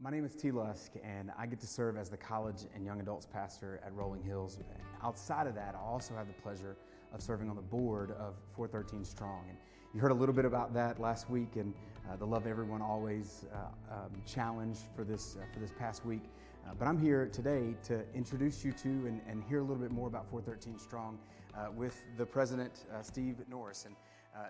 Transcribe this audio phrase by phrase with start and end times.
[0.00, 0.52] My name is T.
[0.52, 4.22] Lusk, and I get to serve as the college and young adults pastor at Rolling
[4.22, 4.60] Hills.
[5.02, 6.76] Outside of that, I also have the pleasure
[7.12, 9.46] of serving on the board of 413 Strong.
[9.48, 9.58] And
[9.92, 11.74] you heard a little bit about that last week, and
[12.08, 16.22] uh, the Love Everyone Always uh, um, challenge for this uh, for this past week.
[16.64, 19.90] Uh, but I'm here today to introduce you to and, and, hear a little bit
[19.90, 21.18] more about 413 Strong
[21.56, 23.84] uh, with the president, uh, Steve Norris.
[23.84, 23.96] And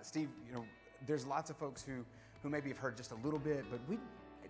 [0.02, 0.66] Steve, you know,
[1.06, 2.04] there's lots of folks who
[2.42, 3.98] who maybe have heard just a little bit, but we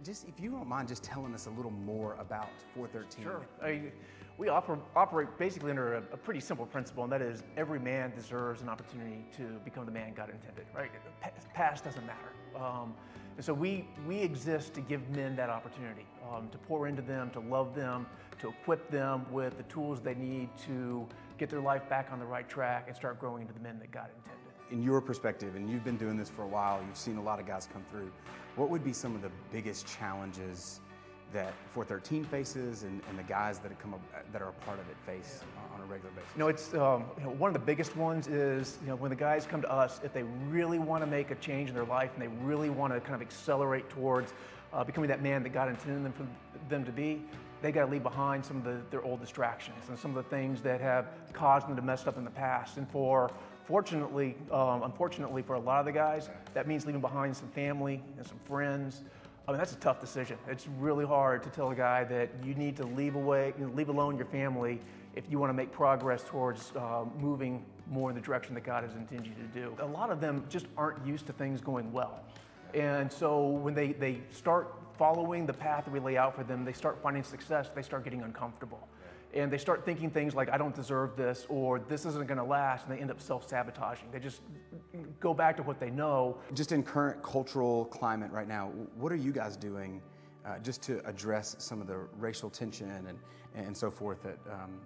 [0.04, 3.25] just if you don't mind just telling us a little more about 413.
[3.25, 3.46] Sure.
[3.62, 3.93] I,
[4.36, 8.12] we oper- operate basically under a, a, pretty simple principle, and that is every man
[8.14, 10.90] deserves an opportunity to become the man God intended, right?
[11.54, 12.32] Past doesn't matter.
[12.56, 12.94] Um,
[13.36, 17.30] and so we, we exist to give men that opportunity, um, to pour into them,
[17.30, 18.06] to love them,
[18.40, 21.06] to equip them with the tools they need to
[21.36, 23.90] get their life back on the right track and start growing into the men that
[23.90, 27.17] God intended in your perspective, and you've been doing this for a while, you've seen
[27.17, 28.11] a lot of guys come through,
[28.57, 30.81] what would be some of the biggest challenges
[31.32, 34.01] that 413 faces and, and the guys that, come up,
[34.33, 35.42] that are a part of it face
[35.75, 36.31] on a regular basis?
[36.34, 39.11] You know, it's um, you know, one of the biggest ones is you know when
[39.11, 41.85] the guys come to us, if they really want to make a change in their
[41.85, 44.33] life and they really want to kind of accelerate towards
[44.73, 46.27] uh, becoming that man that God intended them for
[46.69, 47.23] them to be,
[47.61, 50.31] they got to leave behind some of the, their old distractions and some of the
[50.31, 52.77] things that have caused them to mess up in the past.
[52.77, 53.31] And for
[53.69, 58.02] Fortunately, um, unfortunately for a lot of the guys, that means leaving behind some family
[58.16, 59.02] and some friends.
[59.47, 60.38] I mean, that's a tough decision.
[60.48, 63.72] It's really hard to tell a guy that you need to leave away, you know,
[63.74, 64.80] leave alone your family
[65.16, 68.84] if you want to make progress towards uh, moving more in the direction that God
[68.84, 69.77] has intended you to do.
[69.84, 72.22] A lot of them just aren't used to things going well.
[72.72, 76.64] And so when they, they start following the path that we lay out for them,
[76.64, 78.89] they start finding success, they start getting uncomfortable
[79.34, 82.45] and they start thinking things like, I don't deserve this, or this isn't going to
[82.45, 84.11] last, and they end up self sabotaging.
[84.11, 84.41] They just
[85.20, 86.39] go back to what they know.
[86.55, 90.01] Just in current cultural climate right now, what are you guys doing
[90.47, 93.19] uh, just to address some of the racial tension and,
[93.55, 94.81] and so forth that, um,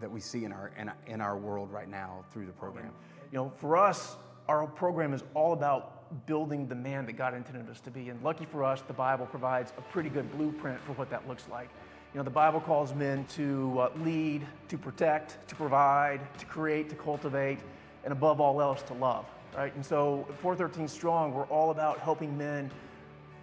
[0.00, 2.92] that we see in our, in, in our world right now through the program?
[3.30, 4.16] You know, for us,
[4.48, 8.08] our program is all about building the man that God intended us to be.
[8.08, 11.48] And lucky for us, the Bible provides a pretty good blueprint for what that looks
[11.50, 11.68] like.
[12.12, 16.90] You know, the Bible calls men to uh, lead, to protect, to provide, to create,
[16.90, 17.58] to cultivate,
[18.04, 19.24] and above all else, to love,
[19.56, 19.74] right?
[19.74, 22.70] And so, 413 Strong, we're all about helping men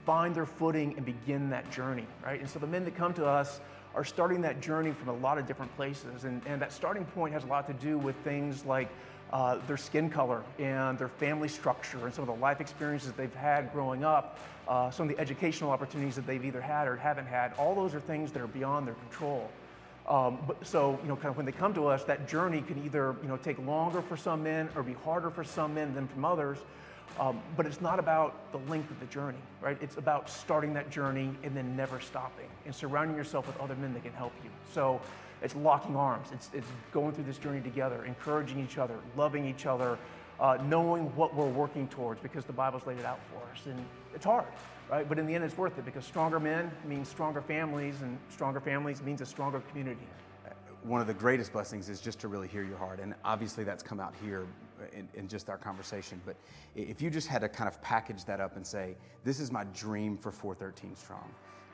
[0.05, 2.39] find their footing and begin that journey, right?
[2.39, 3.59] And so, the men that come to us
[3.95, 6.25] are starting that journey from a lot of different places.
[6.25, 8.89] And, and that starting point has a lot to do with things like
[9.31, 13.33] uh, their skin color and their family structure and some of the life experiences they've
[13.35, 17.27] had growing up, uh, some of the educational opportunities that they've either had or haven't
[17.27, 17.53] had.
[17.53, 19.49] All those are things that are beyond their control.
[20.07, 22.83] Um, but so, you know, kind of when they come to us, that journey can
[22.83, 26.07] either, you know, take longer for some men or be harder for some men than
[26.07, 26.57] from others.
[27.19, 29.77] Um, but it's not about the length of the journey, right?
[29.81, 33.93] It's about starting that journey and then never stopping and surrounding yourself with other men
[33.93, 34.49] that can help you.
[34.73, 35.01] So
[35.41, 36.27] it's locking arms.
[36.33, 39.97] It's, it's going through this journey together, encouraging each other, loving each other,
[40.39, 43.65] uh, knowing what we're working towards because the Bible's laid it out for us.
[43.65, 44.45] And it's hard,
[44.89, 45.07] right?
[45.07, 48.59] But in the end, it's worth it because stronger men means stronger families, and stronger
[48.59, 50.07] families means a stronger community.
[50.83, 53.01] One of the greatest blessings is just to really hear your heart.
[53.01, 54.45] And obviously, that's come out here
[54.93, 56.21] in, in, just our conversation.
[56.25, 56.37] But
[56.73, 58.95] if you just had to kind of package that up and say,
[59.25, 61.29] this is my dream for 413 Strong,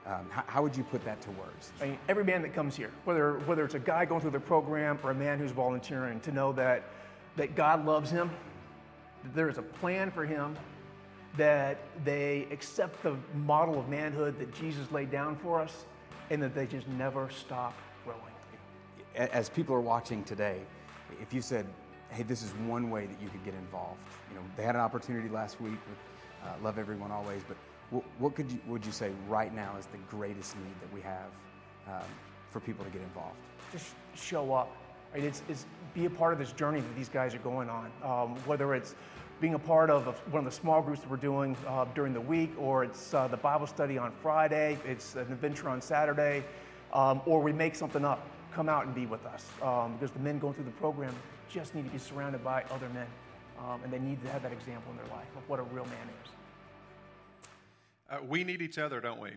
[0.05, 1.71] um, how, how, would you put that to words?
[1.81, 4.39] I mean, every man that comes here, whether, whether it's a guy going through the
[4.39, 6.83] program or a man who's volunteering, to know that,
[7.37, 8.29] that God loves him,
[9.23, 10.55] that there is a plan for him,
[11.37, 15.85] that they accept the model of manhood that Jesus laid down for us,
[16.29, 17.73] and that they just never stop
[18.03, 18.19] growing.
[19.15, 20.59] As people are watching today,
[21.21, 21.65] if you said,
[22.09, 23.99] hey, this is one way that you could get involved,
[24.29, 25.97] you know, they had an opportunity last week with
[26.43, 27.57] uh, Love Everyone Always, but
[27.91, 31.29] what could you, would you say right now is the greatest need that we have
[31.87, 32.07] um,
[32.51, 33.37] for people to get involved?
[33.71, 34.75] Just show up.
[35.13, 35.23] Right?
[35.23, 37.91] It's, it's be a part of this journey that these guys are going on.
[38.03, 38.95] Um, whether it's
[39.39, 42.21] being a part of one of the small groups that we're doing uh, during the
[42.21, 46.43] week, or it's uh, the Bible study on Friday, it's an adventure on Saturday,
[46.93, 48.27] um, or we make something up.
[48.53, 49.45] Come out and be with us.
[49.61, 51.13] Um, because the men going through the program
[51.49, 53.07] just need to be surrounded by other men.
[53.59, 55.85] Um, and they need to have that example in their life of what a real
[55.85, 56.31] man is.
[58.07, 59.31] Uh, we need each other, don't we?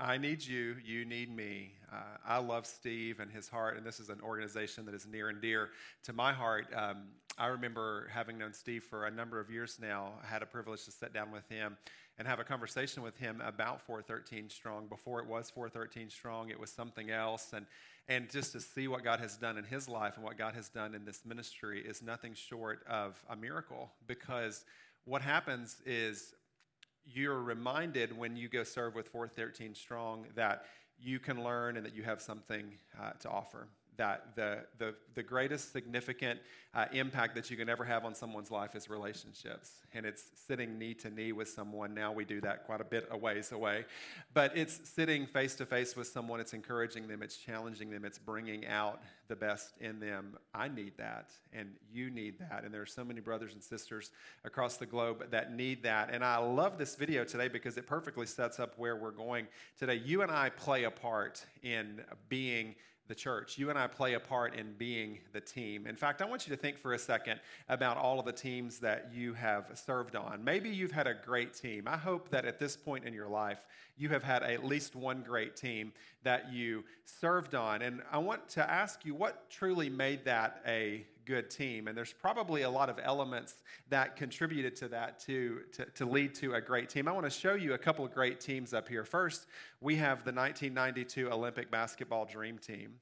[0.00, 1.72] I need you, you need me.
[1.90, 5.28] Uh, I love Steve and his heart, and this is an organization that is near
[5.28, 5.70] and dear
[6.02, 6.66] to my heart.
[6.74, 7.04] Um,
[7.38, 10.84] I remember having known Steve for a number of years now, I had a privilege
[10.86, 11.76] to sit down with him
[12.18, 14.88] and have a conversation with him about 413 Strong.
[14.88, 17.52] Before it was 413 Strong, it was something else.
[17.54, 17.66] And,
[18.08, 20.68] and just to see what God has done in his life and what God has
[20.68, 24.64] done in this ministry is nothing short of a miracle because
[25.04, 26.34] what happens is
[27.06, 30.64] you're reminded when you go serve with 413 Strong that
[30.98, 35.22] you can learn and that you have something uh, to offer that the, the, the
[35.22, 36.40] greatest significant
[36.74, 39.72] uh, impact that you can ever have on someone's life is relationships.
[39.94, 41.94] And it's sitting knee to knee with someone.
[41.94, 43.86] Now we do that quite a bit a ways away.
[44.34, 48.18] But it's sitting face to face with someone, it's encouraging them, it's challenging them, it's
[48.18, 50.36] bringing out the best in them.
[50.54, 52.62] I need that, and you need that.
[52.64, 54.10] And there are so many brothers and sisters
[54.44, 56.10] across the globe that need that.
[56.12, 59.46] And I love this video today because it perfectly sets up where we're going
[59.78, 59.94] today.
[59.96, 62.74] You and I play a part in being
[63.08, 63.58] the church.
[63.58, 65.86] You and I play a part in being the team.
[65.86, 68.78] In fact, I want you to think for a second about all of the teams
[68.80, 70.42] that you have served on.
[70.42, 71.84] Maybe you've had a great team.
[71.86, 73.60] I hope that at this point in your life,
[73.96, 75.92] you have had at least one great team
[76.22, 77.82] that you served on.
[77.82, 81.88] And I want to ask you what truly made that a good team.
[81.88, 83.56] And there's probably a lot of elements
[83.90, 87.08] that contributed to that to, to, to lead to a great team.
[87.08, 89.04] I want to show you a couple of great teams up here.
[89.04, 89.46] First,
[89.80, 92.94] we have the 1992 Olympic basketball dream team.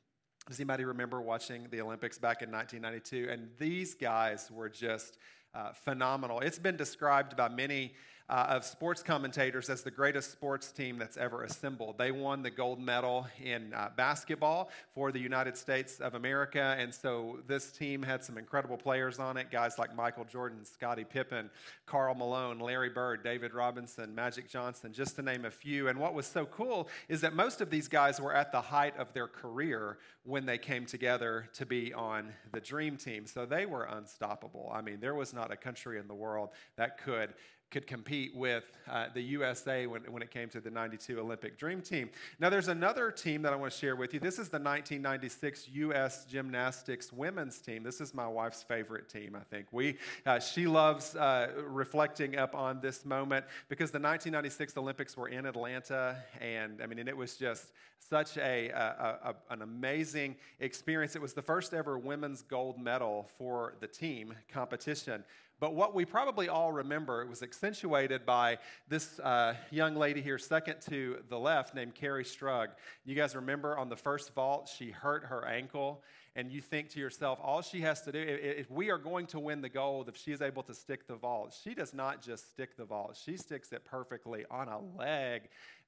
[0.48, 3.30] Does anybody remember watching the Olympics back in 1992?
[3.30, 5.18] And these guys were just
[5.54, 6.40] uh, phenomenal.
[6.40, 7.94] It's been described by many
[8.28, 11.98] uh, of sports commentators as the greatest sports team that's ever assembled.
[11.98, 16.94] They won the gold medal in uh, basketball for the United States of America, and
[16.94, 21.50] so this team had some incredible players on it guys like Michael Jordan, Scottie Pippen,
[21.86, 25.88] Karl Malone, Larry Bird, David Robinson, Magic Johnson, just to name a few.
[25.88, 28.96] And what was so cool is that most of these guys were at the height
[28.96, 33.26] of their career when they came together to be on the dream team.
[33.26, 34.72] So they were unstoppable.
[34.74, 37.34] I mean, there was not a country in the world that could
[37.74, 41.82] could compete with uh, the USA when, when it came to the 92 Olympic Dream
[41.82, 42.08] Team.
[42.38, 44.20] Now, there's another team that I want to share with you.
[44.20, 46.24] This is the 1996 U.S.
[46.24, 47.82] Gymnastics Women's Team.
[47.82, 49.66] This is my wife's favorite team, I think.
[49.72, 55.28] We, uh, she loves uh, reflecting up on this moment because the 1996 Olympics were
[55.28, 60.36] in Atlanta, and I mean, and it was just such a, a, a, an amazing
[60.60, 61.16] experience.
[61.16, 65.24] It was the first ever women's gold medal for the team competition.
[65.60, 68.58] But what we probably all remember, it was accentuated by
[68.88, 72.68] this uh, young lady here, second to the left, named Kerri Strug.
[73.04, 76.02] You guys remember on the first vault, she hurt her ankle,
[76.36, 79.38] and you think to yourself, all she has to do, if we are going to
[79.38, 82.50] win the gold, if she is able to stick the vault, she does not just
[82.50, 85.42] stick the vault, she sticks it perfectly on a leg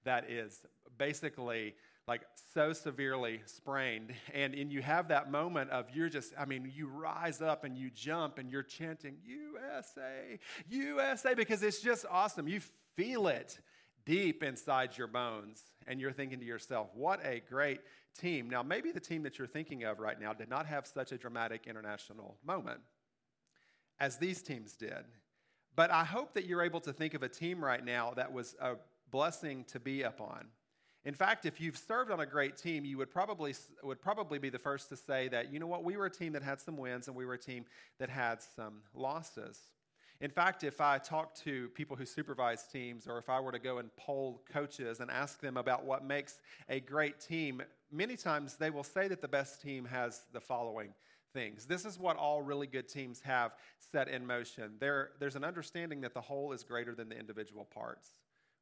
[0.04, 0.60] that is
[0.96, 1.74] basically
[2.08, 2.23] like
[2.55, 4.12] so severely sprained.
[4.32, 7.76] And, and you have that moment of you're just, I mean, you rise up and
[7.76, 10.38] you jump and you're chanting, USA,
[10.69, 12.47] USA, because it's just awesome.
[12.47, 12.61] You
[12.97, 13.58] feel it
[14.05, 15.64] deep inside your bones.
[15.88, 17.81] And you're thinking to yourself, what a great
[18.19, 18.49] team.
[18.49, 21.19] Now, maybe the team that you're thinking of right now did not have such a
[21.19, 22.81] dramatic international moment
[23.99, 25.05] as these teams did.
[25.75, 28.55] But I hope that you're able to think of a team right now that was
[28.61, 28.76] a
[29.11, 30.47] blessing to be upon.
[31.06, 33.55] In fact, if you've served on a great team, you would probably,
[33.85, 36.32] would probably be the first to say that, you know what, we were a team
[36.32, 37.64] that had some wins and we were a team
[38.00, 39.61] that had some losses.
[40.20, 43.61] In fact, if I talk to people who supervise teams, or if I were to
[43.61, 47.62] go and poll coaches and ask them about what makes a great team,
[47.93, 50.93] many times they will say that the best team has the following
[51.32, 51.67] things.
[51.67, 53.53] This is what all really good teams have
[53.93, 54.73] set in motion.
[54.81, 58.11] There, there's an understanding that the whole is greater than the individual parts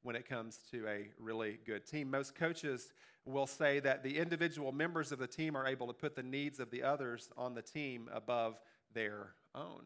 [0.05, 2.11] when it comes to a really good team.
[2.11, 2.93] Most coaches
[3.25, 6.61] will say that the individual members of the team are able to put the needs
[6.61, 8.61] of the others on the team above
[8.93, 9.83] their own.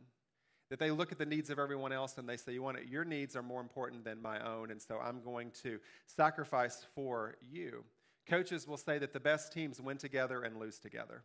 [0.70, 2.88] That they look at the needs of everyone else and they say, you want it,
[2.88, 7.36] your needs are more important than my own, and so I'm going to sacrifice for
[7.40, 7.84] you.
[8.28, 11.22] Coaches will say that the best teams win together and lose together.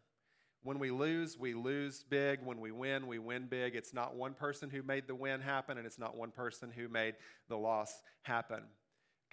[0.62, 2.39] When we lose, we lose big.
[2.41, 3.75] When we win, we win big.
[3.75, 6.88] It's not one person who made the win happen, and it's not one person who
[6.88, 7.15] made
[7.50, 8.63] the loss happen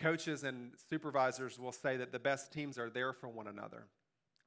[0.01, 3.87] coaches and supervisors will say that the best teams are there for one another.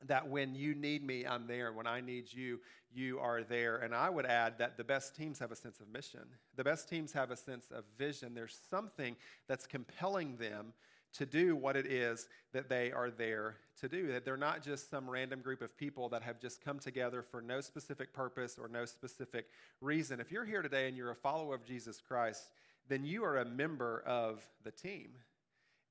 [0.07, 1.71] That when you need me, I'm there.
[1.71, 2.59] When I need you,
[2.93, 3.77] you are there.
[3.77, 6.25] And I would add that the best teams have a sense of mission.
[6.57, 8.33] The best teams have a sense of vision.
[8.33, 9.15] There's something
[9.47, 10.73] that's compelling them
[11.13, 14.07] to do what it is that they are there to do.
[14.07, 17.41] That they're not just some random group of people that have just come together for
[17.41, 19.45] no specific purpose or no specific
[19.79, 20.19] reason.
[20.19, 22.49] If you're here today and you're a follower of Jesus Christ,
[22.89, 25.11] then you are a member of the team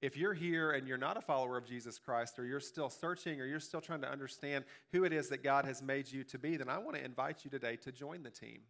[0.03, 3.41] if you're here and you're not a follower of Jesus Christ, or you're still searching,
[3.41, 6.39] or you're still trying to understand who it is that God has made you to
[6.39, 8.63] be, then I want to invite you today to join the team.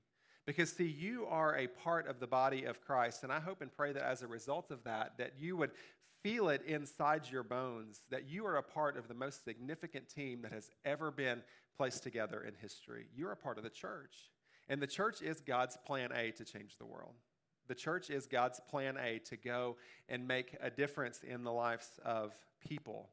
[0.45, 3.75] Because, see, you are a part of the body of Christ, and I hope and
[3.75, 5.71] pray that as a result of that, that you would
[6.23, 10.43] feel it inside your bones that you are a part of the most significant team
[10.43, 11.43] that has ever been
[11.77, 13.07] placed together in history.
[13.17, 14.31] You're a part of the church.
[14.69, 17.15] And the church is God's plan A to change the world.
[17.73, 21.89] The church is God's plan A to go and make a difference in the lives
[22.05, 23.09] of people.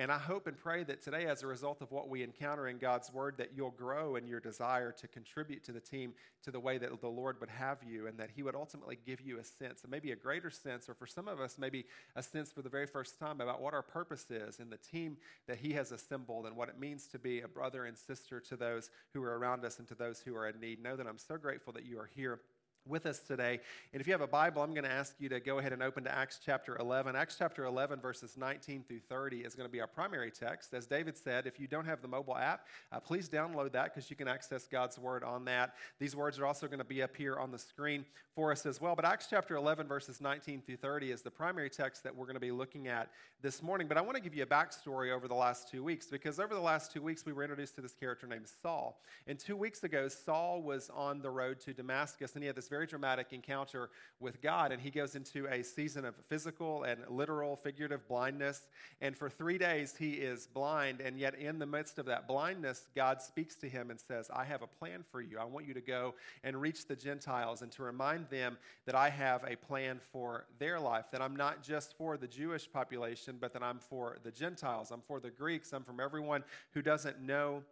[0.00, 2.78] And I hope and pray that today, as a result of what we encounter in
[2.78, 6.14] God's Word, that you'll grow in your desire to contribute to the team
[6.44, 9.20] to the way that the Lord would have you, and that He would ultimately give
[9.20, 12.52] you a sense, maybe a greater sense, or for some of us, maybe a sense
[12.52, 15.16] for the very first time about what our purpose is in the team
[15.48, 18.56] that He has assembled and what it means to be a brother and sister to
[18.56, 20.80] those who are around us and to those who are in need.
[20.80, 22.38] Know that I'm so grateful that you are here
[22.86, 23.60] with us today.
[23.92, 25.82] And if you have a Bible, I'm going to ask you to go ahead and
[25.82, 27.16] open to Acts chapter 11.
[27.16, 30.74] Acts chapter 11, verses 19 through 30 is going to be our primary text.
[30.74, 34.10] As David said, if you don't have the mobile app, uh, please download that because
[34.10, 35.74] you can access God's word on that.
[35.98, 38.04] These words are also going to be up here on the screen
[38.34, 38.94] for us as well.
[38.94, 42.34] But Acts chapter 11, verses 19 through 30 is the primary text that we're going
[42.34, 43.10] to be looking at
[43.42, 43.88] this morning.
[43.88, 46.54] But I want to give you a backstory over the last two weeks because over
[46.54, 49.00] the last two weeks, we were introduced to this character named Saul.
[49.26, 52.68] And two weeks ago, Saul was on the road to Damascus and he had this
[52.68, 57.00] very very dramatic encounter with God, and he goes into a season of physical and
[57.08, 58.68] literal, figurative blindness.
[59.00, 62.86] And for three days, he is blind, and yet in the midst of that blindness,
[62.94, 65.40] God speaks to him and says, I have a plan for you.
[65.40, 68.56] I want you to go and reach the Gentiles and to remind them
[68.86, 72.70] that I have a plan for their life, that I'm not just for the Jewish
[72.70, 74.92] population, but that I'm for the Gentiles.
[74.92, 75.72] I'm for the Greeks.
[75.72, 76.44] I'm from everyone
[76.74, 77.64] who doesn't know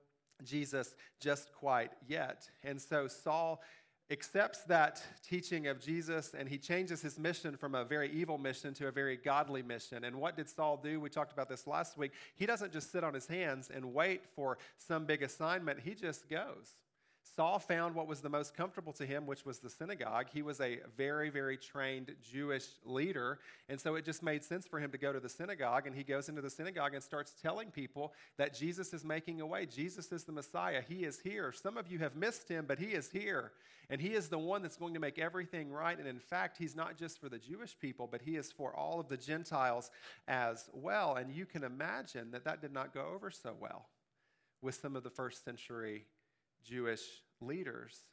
[0.45, 2.51] Jesus just quite yet.
[2.63, 3.63] And so Saul
[4.11, 8.73] accepts that teaching of Jesus and he changes his mission from a very evil mission
[8.75, 10.05] to a very godly mission.
[10.05, 11.01] And what did Saul do?
[11.01, 12.13] We talked about this last week.
[12.37, 16.29] He doesn't just sit on his hands and wait for some big assignment, he just
[16.29, 16.75] goes.
[17.35, 20.26] Saul found what was the most comfortable to him, which was the synagogue.
[20.33, 23.40] He was a very, very trained Jewish leader.
[23.68, 25.87] And so it just made sense for him to go to the synagogue.
[25.87, 29.47] And he goes into the synagogue and starts telling people that Jesus is making a
[29.47, 29.66] way.
[29.66, 30.83] Jesus is the Messiah.
[30.88, 31.52] He is here.
[31.52, 33.52] Some of you have missed him, but he is here.
[33.90, 35.99] And he is the one that's going to make everything right.
[35.99, 39.00] And in fact, he's not just for the Jewish people, but he is for all
[39.00, 39.90] of the Gentiles
[40.28, 41.16] as well.
[41.16, 43.87] And you can imagine that that did not go over so well
[44.62, 46.06] with some of the first century
[46.66, 47.02] Jewish
[47.40, 48.04] leaders.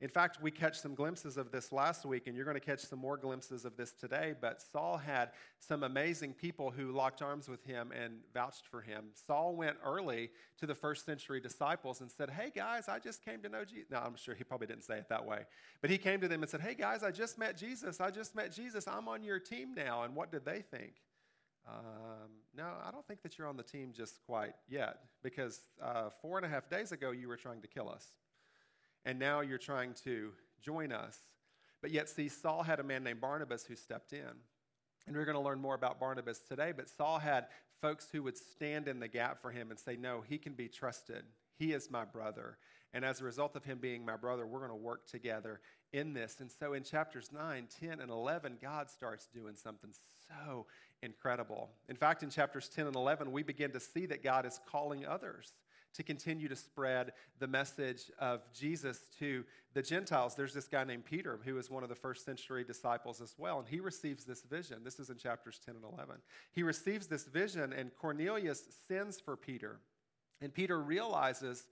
[0.00, 2.80] In fact, we catch some glimpses of this last week, and you're going to catch
[2.80, 4.34] some more glimpses of this today.
[4.40, 9.08] But Saul had some amazing people who locked arms with him and vouched for him.
[9.26, 13.42] Saul went early to the first century disciples and said, Hey guys, I just came
[13.42, 13.90] to know Jesus.
[13.90, 15.40] Now, I'm sure he probably didn't say it that way.
[15.82, 18.00] But he came to them and said, Hey guys, I just met Jesus.
[18.00, 18.88] I just met Jesus.
[18.88, 20.04] I'm on your team now.
[20.04, 20.94] And what did they think?
[21.68, 26.10] Um, no, I don't think that you're on the team just quite yet because uh,
[26.20, 28.06] four and a half days ago you were trying to kill us.
[29.04, 31.18] And now you're trying to join us.
[31.80, 34.28] But yet, see, Saul had a man named Barnabas who stepped in.
[35.06, 36.72] And we're going to learn more about Barnabas today.
[36.76, 37.46] But Saul had
[37.80, 40.68] folks who would stand in the gap for him and say, No, he can be
[40.68, 41.24] trusted.
[41.58, 42.58] He is my brother.
[42.92, 45.60] And as a result of him being my brother, we're going to work together
[45.92, 46.36] in this.
[46.40, 49.90] And so in chapters 9, 10, and 11, God starts doing something
[50.28, 50.66] so
[51.02, 51.70] incredible.
[51.88, 55.06] In fact, in chapters 10 and 11, we begin to see that God is calling
[55.06, 55.52] others
[55.94, 60.34] to continue to spread the message of Jesus to the Gentiles.
[60.34, 63.58] There's this guy named Peter who is one of the first century disciples as well,
[63.58, 64.78] and he receives this vision.
[64.84, 66.16] This is in chapters 10 and 11.
[66.52, 69.80] He receives this vision, and Cornelius sends for Peter.
[70.40, 71.64] And Peter realizes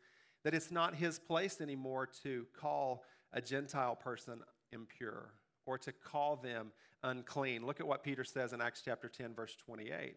[0.44, 4.40] that it's not his place anymore to call a Gentile person
[4.72, 5.32] impure
[5.68, 6.72] or to call them
[7.02, 7.66] unclean.
[7.66, 10.16] Look at what Peter says in Acts chapter 10, verse 28.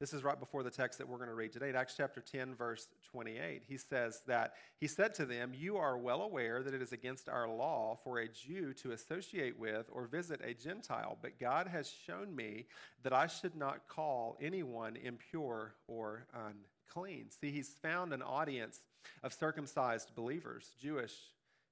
[0.00, 1.72] This is right before the text that we're going to read today.
[1.72, 6.22] Acts chapter 10, verse 28, he says that he said to them, You are well
[6.22, 10.40] aware that it is against our law for a Jew to associate with or visit
[10.42, 12.66] a Gentile, but God has shown me
[13.04, 17.26] that I should not call anyone impure or unclean.
[17.40, 18.80] See, he's found an audience
[19.22, 21.14] of circumcised believers, Jewish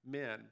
[0.06, 0.42] men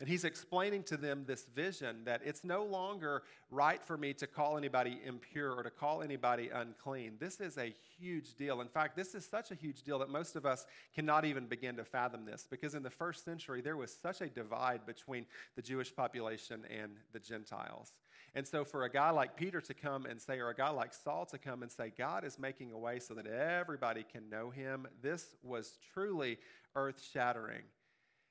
[0.00, 4.26] and he's explaining to them this vision that it's no longer right for me to
[4.26, 7.12] call anybody impure or to call anybody unclean.
[7.20, 8.60] This is a huge deal.
[8.60, 11.76] In fact, this is such a huge deal that most of us cannot even begin
[11.76, 15.62] to fathom this because in the first century, there was such a divide between the
[15.62, 17.92] Jewish population and the Gentiles.
[18.36, 20.92] And so, for a guy like Peter to come and say, or a guy like
[20.92, 24.50] Saul to come and say, God is making a way so that everybody can know
[24.50, 26.38] him, this was truly
[26.74, 27.62] earth shattering.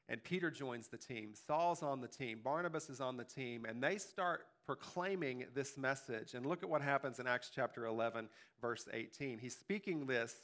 [0.10, 1.31] And Peter joins the team.
[1.48, 2.39] Saul's on the team.
[2.43, 3.65] Barnabas is on the team.
[3.65, 6.33] And they start proclaiming this message.
[6.33, 8.27] And look at what happens in Acts chapter 11,
[8.62, 9.39] verse 18.
[9.39, 10.36] He's speaking this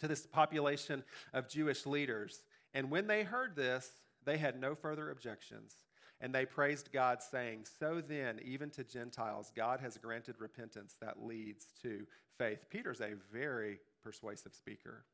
[0.00, 2.42] to this population of Jewish leaders.
[2.74, 3.90] And when they heard this,
[4.24, 5.74] they had no further objections.
[6.20, 11.24] And they praised God, saying, So then, even to Gentiles, God has granted repentance that
[11.24, 12.06] leads to
[12.38, 12.66] faith.
[12.70, 15.04] Peter's a very persuasive speaker.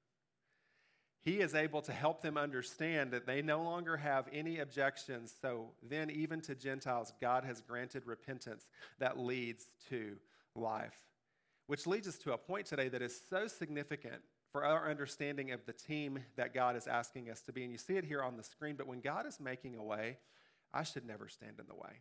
[1.28, 5.34] He is able to help them understand that they no longer have any objections.
[5.42, 8.66] So then, even to Gentiles, God has granted repentance
[8.98, 10.16] that leads to
[10.54, 10.96] life.
[11.66, 15.66] Which leads us to a point today that is so significant for our understanding of
[15.66, 17.62] the team that God is asking us to be.
[17.62, 20.16] And you see it here on the screen, but when God is making a way,
[20.72, 22.00] I should never stand in the way.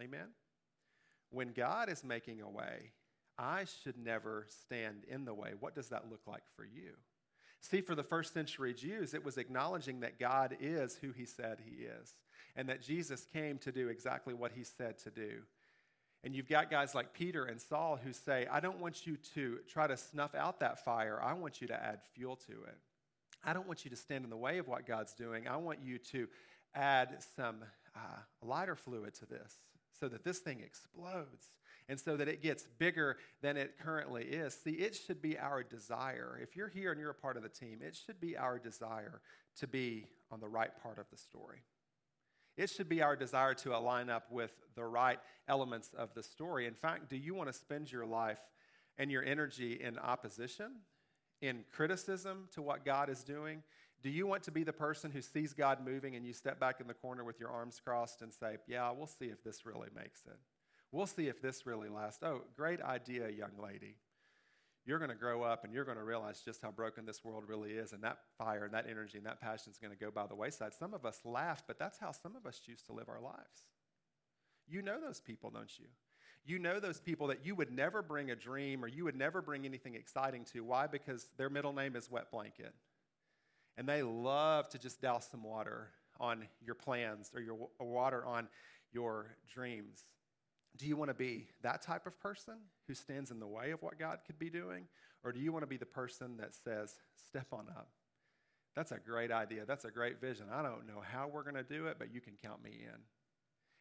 [0.00, 0.28] Amen?
[1.30, 2.92] When God is making a way,
[3.36, 5.54] I should never stand in the way.
[5.58, 6.92] What does that look like for you?
[7.60, 11.58] See, for the first century Jews, it was acknowledging that God is who he said
[11.64, 12.14] he is,
[12.56, 15.42] and that Jesus came to do exactly what he said to do.
[16.22, 19.58] And you've got guys like Peter and Saul who say, I don't want you to
[19.68, 21.18] try to snuff out that fire.
[21.22, 22.78] I want you to add fuel to it.
[23.42, 25.48] I don't want you to stand in the way of what God's doing.
[25.48, 26.28] I want you to
[26.74, 27.56] add some
[27.96, 29.56] uh, lighter fluid to this
[29.98, 31.46] so that this thing explodes
[31.90, 34.54] and so that it gets bigger than it currently is.
[34.54, 36.38] See, it should be our desire.
[36.40, 39.20] If you're here and you're a part of the team, it should be our desire
[39.58, 41.64] to be on the right part of the story.
[42.56, 45.18] It should be our desire to align up with the right
[45.48, 46.66] elements of the story.
[46.66, 48.40] In fact, do you want to spend your life
[48.96, 50.76] and your energy in opposition,
[51.42, 53.64] in criticism to what God is doing?
[54.00, 56.80] Do you want to be the person who sees God moving and you step back
[56.80, 59.88] in the corner with your arms crossed and say, Yeah, we'll see if this really
[59.96, 60.38] makes it?
[60.92, 62.22] We'll see if this really lasts.
[62.22, 63.96] Oh, great idea, young lady
[64.86, 67.44] you're going to grow up and you're going to realize just how broken this world
[67.46, 67.92] really is.
[67.92, 70.34] And that fire and that energy and that passion is going to go by the
[70.34, 70.72] wayside.
[70.74, 73.66] Some of us laugh, but that's how some of us choose to live our lives.
[74.66, 75.86] You know those people, don't you?
[76.44, 79.42] You know those people that you would never bring a dream or you would never
[79.42, 80.64] bring anything exciting to.
[80.64, 80.86] Why?
[80.86, 82.74] Because their middle name is Wet Blanket.
[83.76, 88.48] And they love to just douse some water on your plans or your water on
[88.92, 90.04] your dreams.
[90.76, 92.54] Do you want to be that type of person
[92.86, 94.84] who stands in the way of what God could be doing?
[95.24, 96.94] Or do you want to be the person that says,
[97.28, 97.88] step on up?
[98.74, 99.64] That's a great idea.
[99.66, 100.46] That's a great vision.
[100.52, 103.00] I don't know how we're going to do it, but you can count me in.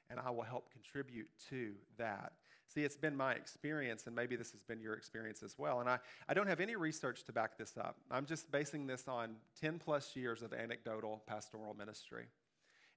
[0.10, 2.34] And I will help contribute to that.
[2.68, 5.80] See, it's been my experience, and maybe this has been your experience as well.
[5.80, 7.98] And I, I don't have any research to back this up.
[8.12, 12.26] I'm just basing this on 10 plus years of anecdotal pastoral ministry.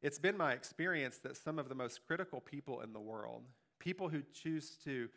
[0.02, 3.44] It's been my experience that some of the most critical people in the world,
[3.82, 5.08] people who choose to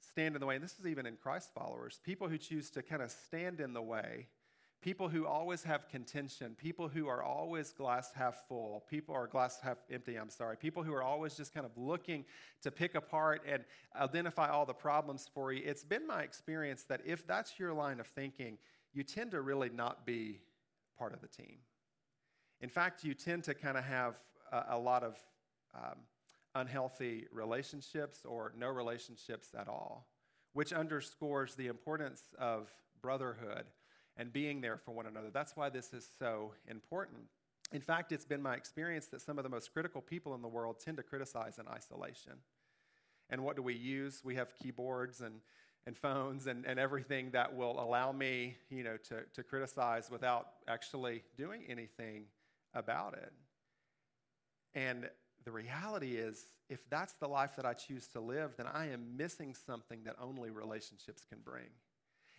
[0.00, 2.82] stand in the way, and this is even in Christ followers, people who choose to
[2.82, 4.26] kind of stand in the way,
[4.82, 9.58] people who always have contention, people who are always glass half full, people are glass
[9.62, 12.24] half empty, I'm sorry, people who are always just kind of looking
[12.62, 13.64] to pick apart and
[13.96, 15.62] identify all the problems for you.
[15.64, 18.58] It's been my experience that if that's your line of thinking,
[18.92, 20.40] you tend to really not be
[20.98, 21.58] part of the team.
[22.60, 24.16] In fact, you tend to kind of have
[24.50, 25.16] a, a lot of
[25.74, 25.98] um,
[26.54, 30.08] unhealthy relationships or no relationships at all,
[30.52, 33.66] which underscores the importance of brotherhood
[34.16, 35.30] and being there for one another.
[35.32, 37.22] That's why this is so important.
[37.72, 40.48] In fact, it's been my experience that some of the most critical people in the
[40.48, 42.32] world tend to criticize in isolation.
[43.30, 44.22] And what do we use?
[44.24, 45.40] We have keyboards and,
[45.86, 50.48] and phones and, and everything that will allow me, you know, to, to criticize without
[50.66, 52.24] actually doing anything
[52.74, 53.32] about it.
[54.74, 55.10] And
[55.44, 59.16] the reality is, if that's the life that I choose to live, then I am
[59.16, 61.68] missing something that only relationships can bring.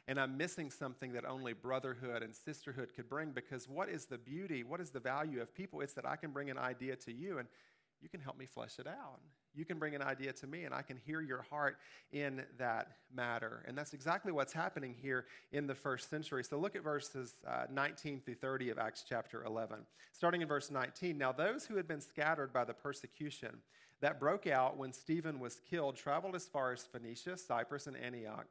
[0.07, 4.17] And I'm missing something that only brotherhood and sisterhood could bring because what is the
[4.17, 5.81] beauty, what is the value of people?
[5.81, 7.47] It's that I can bring an idea to you and
[8.01, 9.19] you can help me flesh it out.
[9.59, 11.79] You can bring an idea to me, and I can hear your heart
[12.13, 13.65] in that matter.
[13.67, 16.45] And that's exactly what's happening here in the first century.
[16.45, 19.79] So look at verses uh, 19 through 30 of Acts chapter 11.
[20.13, 23.57] Starting in verse 19 Now, those who had been scattered by the persecution
[23.99, 28.45] that broke out when Stephen was killed traveled as far as Phoenicia, Cyprus, and Antioch,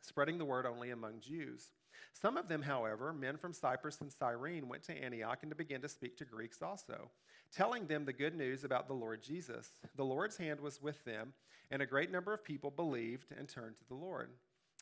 [0.00, 1.66] spreading the word only among Jews.
[2.12, 5.82] Some of them, however, men from Cyprus and Cyrene, went to Antioch and to begin
[5.82, 7.10] to speak to Greeks also
[7.54, 9.70] telling them the good news about the Lord Jesus.
[9.96, 11.32] The Lord's hand was with them,
[11.70, 14.30] and a great number of people believed and turned to the Lord.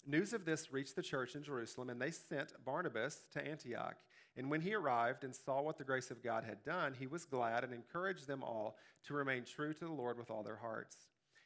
[0.06, 3.96] News of this reached the church in Jerusalem, and they sent Barnabas to Antioch.
[4.36, 7.24] And when he arrived and saw what the grace of God had done, he was
[7.24, 8.76] glad and encouraged them all
[9.06, 10.96] to remain true to the Lord with all their hearts.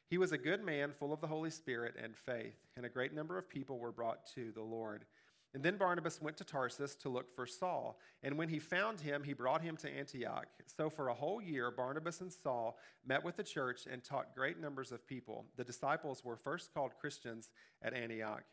[0.08, 3.14] He was a good man, full of the Holy Spirit and faith, and a great
[3.14, 5.04] number of people were brought to the Lord.
[5.52, 7.98] And then Barnabas went to Tarsus to look for Saul.
[8.22, 10.46] And when he found him, he brought him to Antioch.
[10.76, 14.60] So for a whole year, Barnabas and Saul met with the church and taught great
[14.60, 15.46] numbers of people.
[15.56, 17.50] The disciples were first called Christians
[17.82, 18.44] at Antioch.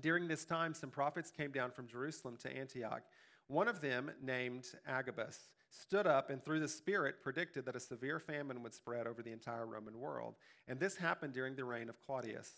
[0.00, 3.02] During this time, some prophets came down from Jerusalem to Antioch.
[3.46, 8.18] One of them, named Agabus, stood up and through the Spirit predicted that a severe
[8.18, 10.34] famine would spread over the entire Roman world.
[10.66, 12.50] And this happened during the reign of Claudius.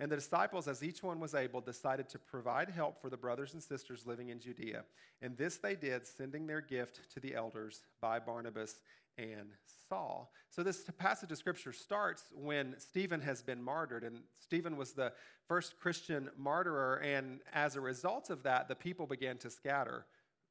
[0.00, 3.54] And the disciples, as each one was able, decided to provide help for the brothers
[3.54, 4.84] and sisters living in Judea.
[5.22, 8.76] And this they did, sending their gift to the elders by Barnabas
[9.16, 9.50] and
[9.88, 10.32] Saul.
[10.50, 14.04] So, this passage of scripture starts when Stephen has been martyred.
[14.04, 15.12] And Stephen was the
[15.48, 20.06] first Christian martyr, And as a result of that, the people began to scatter.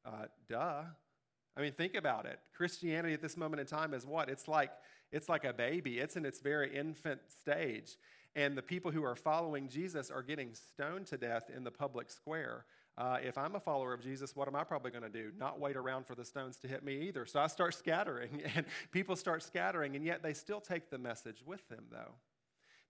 [0.06, 0.84] Uh, duh.
[1.56, 2.40] I mean, think about it.
[2.56, 4.30] Christianity at this moment in time is what?
[4.30, 4.72] It's like,
[5.12, 7.96] it's like a baby, it's in its very infant stage
[8.38, 12.12] and the people who are following Jesus are getting stoned to death in the public
[12.12, 12.66] square.
[12.96, 15.32] Uh, if I'm a follower of Jesus, what am I probably going to do?
[15.40, 17.26] Not wait around for the stones to hit me either.
[17.26, 21.42] So I start scattering, and people start scattering, and yet they still take the message
[21.44, 22.14] with them, though.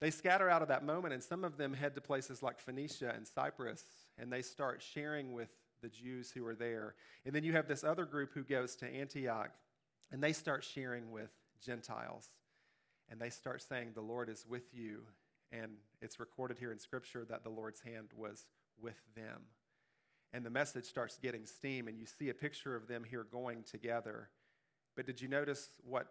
[0.02, 3.14] They scatter out of that moment, and some of them head to places like Phoenicia
[3.16, 3.86] and Cyprus,
[4.18, 5.50] and they start sharing with
[5.82, 6.96] the Jews who are there.
[7.26, 9.52] And then you have this other group who goes to Antioch,
[10.12, 11.32] and they start sharing with
[11.66, 12.28] Gentiles.
[13.10, 15.04] And they start saying, The Lord is with you,
[15.52, 18.46] and it's recorded here in Scripture that the Lord's hand was
[18.82, 19.44] with them.
[20.34, 23.64] And the message starts getting steam, and you see a picture of them here going
[23.64, 24.30] together.
[24.96, 26.08] But did you notice what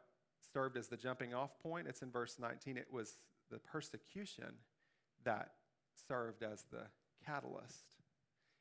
[0.53, 1.87] served as the jumping off point?
[1.87, 2.77] It's in verse 19.
[2.77, 3.19] It was
[3.51, 4.55] the persecution
[5.25, 5.51] that
[6.09, 6.85] served as the
[7.25, 7.85] catalyst.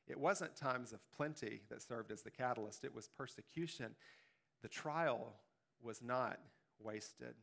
[0.07, 3.95] It wasn't times of plenty that served as the catalyst, it was persecution.
[4.61, 5.33] The trial
[5.81, 6.39] was not
[6.79, 7.35] wasted.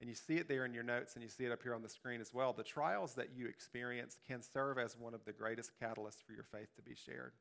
[0.00, 1.82] And you see it there in your notes, and you see it up here on
[1.82, 2.52] the screen as well.
[2.52, 6.44] The trials that you experience can serve as one of the greatest catalysts for your
[6.44, 7.32] faith to be shared.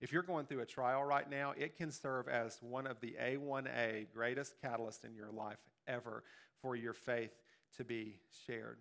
[0.00, 3.14] If you're going through a trial right now, it can serve as one of the
[3.22, 6.24] A1A greatest catalysts in your life ever
[6.60, 7.30] for your faith
[7.76, 8.78] to be shared.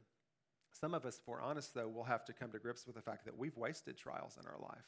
[0.72, 3.02] Some of us, if we're honest though, will have to come to grips with the
[3.02, 4.86] fact that we've wasted trials in our life.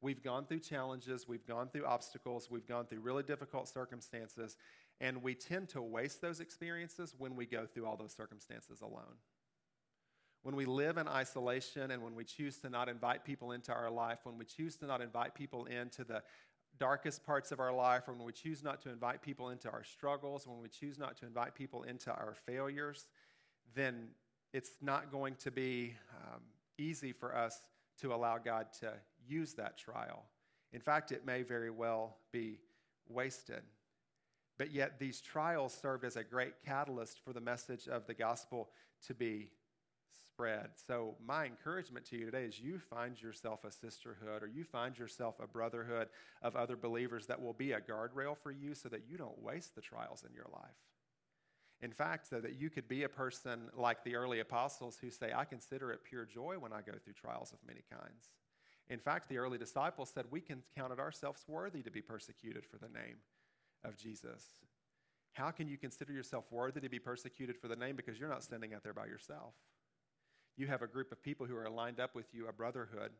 [0.00, 4.56] We've gone through challenges, we've gone through obstacles, we've gone through really difficult circumstances,
[5.00, 9.16] and we tend to waste those experiences when we go through all those circumstances alone.
[10.42, 13.90] When we live in isolation and when we choose to not invite people into our
[13.90, 16.22] life, when we choose to not invite people into the
[16.78, 20.46] darkest parts of our life, when we choose not to invite people into our struggles,
[20.46, 23.06] when we choose not to invite people into our failures,
[23.74, 24.08] then
[24.52, 26.40] it's not going to be um,
[26.78, 27.60] easy for us
[28.00, 28.92] to allow God to
[29.26, 30.24] use that trial.
[30.72, 32.58] In fact, it may very well be
[33.08, 33.62] wasted.
[34.60, 38.68] But yet, these trials served as a great catalyst for the message of the gospel
[39.06, 39.48] to be
[40.20, 40.72] spread.
[40.86, 44.98] So, my encouragement to you today is you find yourself a sisterhood or you find
[44.98, 46.08] yourself a brotherhood
[46.42, 49.76] of other believers that will be a guardrail for you so that you don't waste
[49.76, 50.76] the trials in your life.
[51.80, 55.32] In fact, so that you could be a person like the early apostles who say,
[55.34, 58.28] I consider it pure joy when I go through trials of many kinds.
[58.90, 62.66] In fact, the early disciples said, We can count it ourselves worthy to be persecuted
[62.66, 63.16] for the name
[63.84, 64.44] of Jesus.
[65.32, 67.96] How can you consider yourself worthy to be persecuted for the name?
[67.96, 69.54] Because you're not standing out there by yourself.
[70.56, 73.12] You have a group of people who are lined up with you, a brotherhood,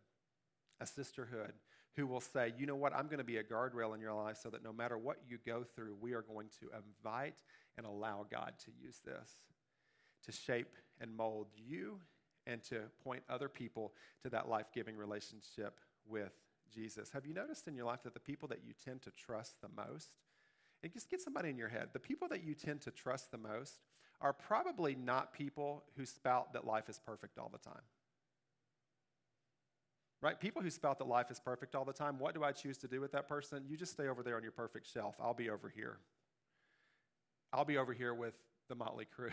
[0.80, 1.52] a sisterhood,
[1.96, 4.38] who will say, you know what, I'm going to be a guardrail in your life
[4.42, 7.36] so that no matter what you go through, we are going to invite
[7.76, 9.30] and allow God to use this
[10.24, 11.98] to shape and mold you
[12.46, 13.92] and to point other people
[14.22, 16.32] to that life giving relationship with
[16.72, 17.10] Jesus.
[17.10, 19.70] Have you noticed in your life that the people that you tend to trust the
[19.74, 20.10] most
[20.82, 21.88] and just get somebody in your head.
[21.92, 23.80] The people that you tend to trust the most
[24.20, 27.82] are probably not people who spout that life is perfect all the time.
[30.22, 30.38] Right?
[30.38, 32.88] People who spout that life is perfect all the time, what do I choose to
[32.88, 33.64] do with that person?
[33.66, 35.14] You just stay over there on your perfect shelf.
[35.18, 35.98] I'll be over here.
[37.52, 38.34] I'll be over here with
[38.68, 39.30] the motley crew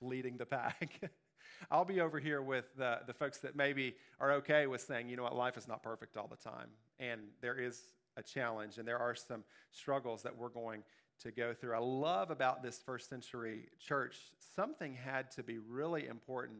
[0.00, 1.00] leading the pack.
[1.70, 5.16] I'll be over here with the, the folks that maybe are okay with saying, you
[5.16, 6.68] know what, life is not perfect all the time.
[6.98, 7.80] And there is
[8.16, 10.82] a challenge, and there are some struggles that we're going
[11.22, 11.74] to go through.
[11.74, 14.16] I love about this first century church,
[14.56, 16.58] something had to be really important.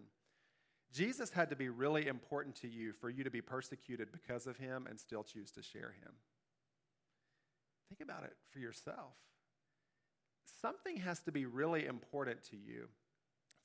[0.92, 4.56] Jesus had to be really important to you for you to be persecuted because of
[4.56, 6.12] him and still choose to share him.
[7.88, 9.14] Think about it for yourself.
[10.60, 12.88] Something has to be really important to you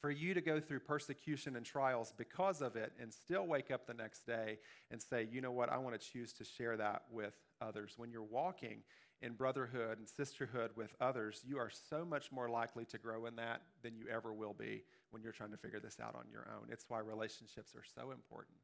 [0.01, 3.85] for you to go through persecution and trials because of it and still wake up
[3.85, 4.57] the next day
[4.91, 7.93] and say, you know what, I want to choose to share that with others.
[7.97, 8.83] When you're walking
[9.21, 13.35] in brotherhood and sisterhood with others, you are so much more likely to grow in
[13.35, 16.47] that than you ever will be when you're trying to figure this out on your
[16.55, 16.69] own.
[16.71, 18.57] It's why relationships are so important.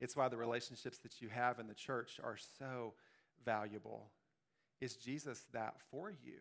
[0.00, 2.94] It's why the relationships that you have in the church are so
[3.44, 4.10] valuable.
[4.80, 6.40] Is Jesus that for you?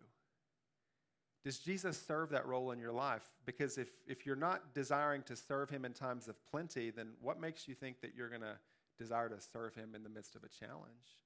[1.45, 3.21] Does Jesus serve that role in your life?
[3.45, 7.39] Because if, if you're not desiring to serve him in times of plenty, then what
[7.39, 8.57] makes you think that you're going to
[8.97, 11.19] desire to serve him in the midst of a challenge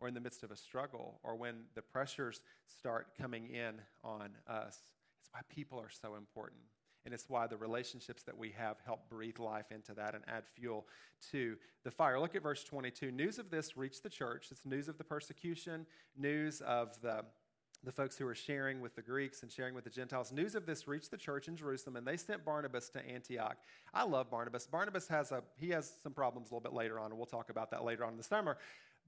[0.00, 4.30] or in the midst of a struggle or when the pressures start coming in on
[4.48, 4.78] us?
[5.20, 6.62] It's why people are so important.
[7.04, 10.44] And it's why the relationships that we have help breathe life into that and add
[10.54, 10.86] fuel
[11.30, 12.20] to the fire.
[12.20, 13.10] Look at verse 22.
[13.10, 14.48] News of this reached the church.
[14.50, 15.86] It's news of the persecution,
[16.16, 17.24] news of the
[17.82, 20.32] the folks who were sharing with the Greeks and sharing with the Gentiles.
[20.32, 23.56] News of this reached the church in Jerusalem, and they sent Barnabas to Antioch.
[23.94, 24.66] I love Barnabas.
[24.66, 27.48] Barnabas has a he has some problems a little bit later on, and we'll talk
[27.48, 28.58] about that later on in the summer.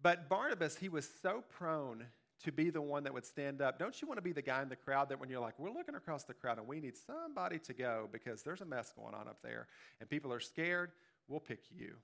[0.03, 2.05] But Barnabas, he was so prone
[2.45, 3.79] to be the one that would stand up.
[3.79, 5.71] Don't you want to be the guy in the crowd that when you're like, we're
[5.71, 9.15] looking across the crowd and we need somebody to go because there's a mess going
[9.15, 9.69] on up there
[10.01, 10.91] and people are scared?
[11.29, 11.95] We'll pick you.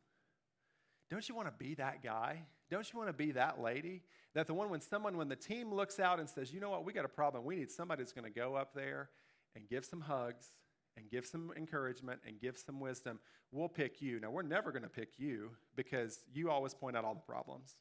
[1.11, 2.43] Don't you want to be that guy?
[2.71, 4.03] Don't you want to be that lady?
[4.35, 6.85] That the one when someone, when the team looks out and says, you know what,
[6.85, 7.45] we got a problem.
[7.45, 9.09] We need somebody that's going to go up there
[9.57, 10.49] and give some hugs
[10.97, 13.19] and give some encouragement and give some wisdom.
[13.51, 14.21] We'll pick you.
[14.21, 17.75] Now, we're never going to pick you because you always point out all the problems.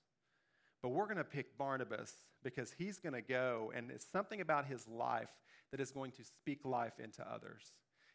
[0.82, 2.14] But we're going to pick Barnabas
[2.44, 5.30] because he's going to go, and it's something about his life
[5.72, 7.74] that is going to speak life into others.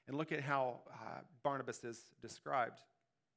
[0.08, 2.80] And look at how uh, Barnabas is described.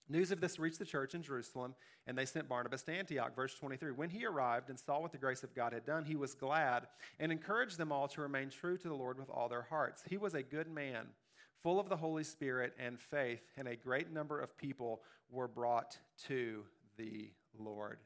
[0.08, 1.74] News of this reached the church in Jerusalem,
[2.06, 3.36] and they sent Barnabas to Antioch.
[3.36, 6.16] Verse 23 When he arrived and saw what the grace of God had done, he
[6.16, 6.88] was glad
[7.20, 10.04] and encouraged them all to remain true to the Lord with all their hearts.
[10.08, 11.08] He was a good man,
[11.64, 15.98] full of the Holy Spirit and faith, and a great number of people were brought
[16.28, 16.64] to
[16.98, 17.98] the Lord.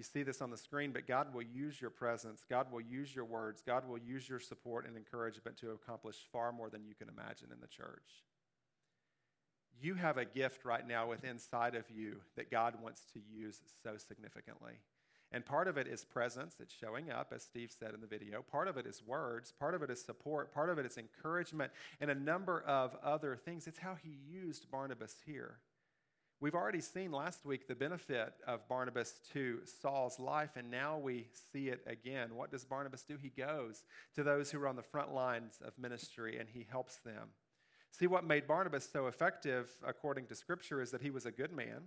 [0.00, 2.42] You see this on the screen, but God will use your presence.
[2.48, 3.62] God will use your words.
[3.66, 7.48] God will use your support and encouragement to accomplish far more than you can imagine
[7.52, 8.24] in the church
[9.82, 13.60] you have a gift right now within inside of you that God wants to use
[13.82, 14.72] so significantly.
[15.32, 18.42] And part of it is presence, it's showing up, as Steve said in the video.
[18.42, 21.70] Part of it is words, part of it is support, part of it is encouragement,
[22.00, 23.68] and a number of other things.
[23.68, 25.58] It's how he used Barnabas here.
[26.42, 31.26] We've already seen last week the benefit of Barnabas to Saul's life, and now we
[31.52, 32.34] see it again.
[32.34, 33.18] What does Barnabas do?
[33.20, 36.96] He goes to those who are on the front lines of ministry and he helps
[37.04, 37.28] them.
[37.90, 41.52] See, what made Barnabas so effective, according to Scripture, is that he was a good
[41.52, 41.82] man.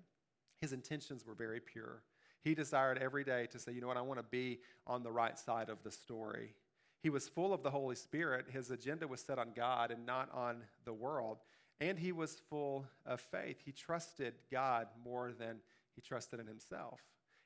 [0.61, 2.03] His intentions were very pure.
[2.43, 5.11] He desired every day to say, you know what, I want to be on the
[5.11, 6.53] right side of the story.
[7.01, 8.45] He was full of the Holy Spirit.
[8.51, 11.39] His agenda was set on God and not on the world.
[11.83, 13.57] And he was full of faith.
[13.65, 15.57] He trusted God more than
[15.95, 17.01] he trusted in himself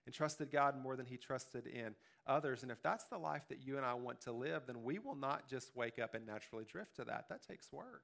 [0.05, 1.95] and trusted God more than he trusted in
[2.27, 2.61] others.
[2.61, 5.15] And if that's the life that you and I want to live, then we will
[5.15, 7.25] not just wake up and naturally drift to that.
[7.29, 8.03] That takes work.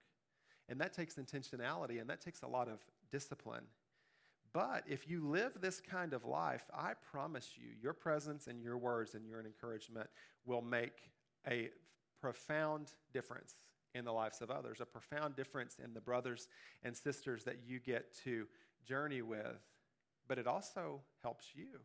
[0.67, 2.79] And that takes intentionality and that takes a lot of
[3.11, 3.65] discipline.
[4.53, 8.77] But if you live this kind of life, I promise you, your presence and your
[8.79, 10.09] words and your encouragement
[10.45, 11.11] will make
[11.47, 11.69] a
[12.19, 13.53] profound difference
[13.95, 16.47] in the lives of others, a profound difference in the brothers
[16.83, 18.47] and sisters that you get to
[18.85, 19.59] journey with.
[20.27, 21.79] But it also helps you.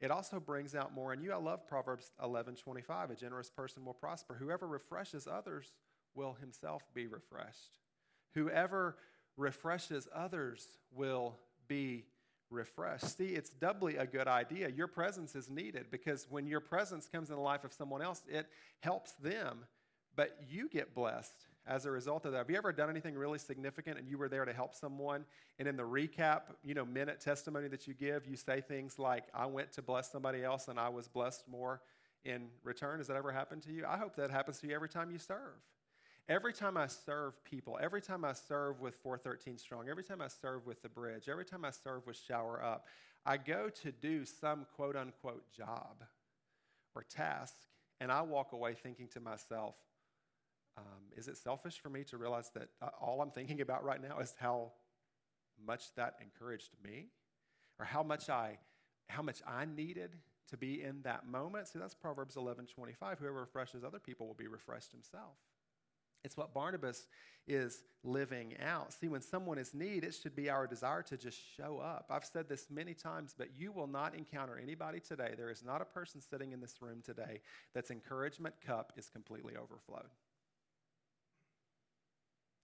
[0.00, 1.32] It also brings out more in you.
[1.32, 3.10] I love Proverbs 11 25.
[3.10, 4.36] A generous person will prosper.
[4.38, 5.72] Whoever refreshes others
[6.14, 7.78] will himself be refreshed.
[8.34, 8.96] Whoever
[9.36, 12.04] refreshes others will be
[12.50, 13.16] refreshed.
[13.16, 14.68] See, it's doubly a good idea.
[14.68, 18.22] Your presence is needed because when your presence comes in the life of someone else,
[18.28, 18.46] it
[18.80, 19.64] helps them,
[20.18, 22.38] but you get blessed as a result of that.
[22.38, 25.24] Have you ever done anything really significant and you were there to help someone
[25.60, 29.26] and in the recap, you know, minute testimony that you give, you say things like
[29.32, 31.82] I went to bless somebody else and I was blessed more
[32.24, 32.98] in return?
[32.98, 33.84] Has that ever happened to you?
[33.86, 35.54] I hope that happens to you every time you serve.
[36.28, 40.26] Every time I serve people, every time I serve with 413 Strong, every time I
[40.26, 42.88] serve with The Bridge, every time I serve with Shower Up,
[43.24, 46.02] I go to do some quote unquote job
[46.96, 47.54] or task,
[48.00, 49.76] and I walk away thinking to myself,
[50.78, 54.00] um, is it selfish for me to realize that uh, all I'm thinking about right
[54.00, 54.72] now is how
[55.66, 57.06] much that encouraged me
[57.78, 58.58] or how much I,
[59.08, 60.16] how much I needed
[60.50, 61.68] to be in that moment?
[61.68, 63.18] See, that's Proverbs 11 25.
[63.18, 65.36] Whoever refreshes other people will be refreshed himself.
[66.24, 67.06] It's what Barnabas
[67.46, 68.92] is living out.
[68.92, 72.06] See, when someone is need, it should be our desire to just show up.
[72.10, 75.34] I've said this many times, but you will not encounter anybody today.
[75.36, 77.40] There is not a person sitting in this room today
[77.74, 80.10] that's encouragement cup is completely overflowed.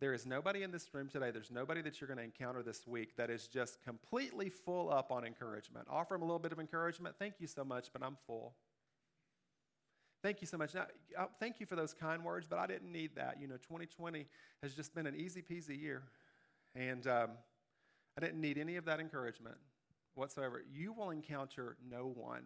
[0.01, 2.87] There is nobody in this room today, there's nobody that you're going to encounter this
[2.87, 5.87] week that is just completely full up on encouragement.
[5.89, 7.15] Offer them a little bit of encouragement.
[7.19, 8.55] Thank you so much, but I'm full.
[10.23, 10.75] Thank you so much.
[10.75, 10.87] Now,
[11.19, 13.37] uh, thank you for those kind words, but I didn't need that.
[13.41, 14.27] You know, 2020
[14.63, 16.03] has just been an easy peasy year.
[16.75, 17.31] And um,
[18.17, 19.57] I didn't need any of that encouragement
[20.15, 20.63] whatsoever.
[20.73, 22.45] You will encounter no one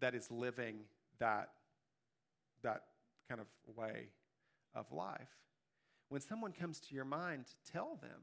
[0.00, 0.80] that is living
[1.18, 1.50] that,
[2.62, 2.82] that
[3.28, 4.08] kind of way
[4.74, 5.30] of life.
[6.08, 8.20] When someone comes to your mind, tell them.